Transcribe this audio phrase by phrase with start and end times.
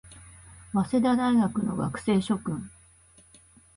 [0.73, 2.71] 早稲田大学の学生諸君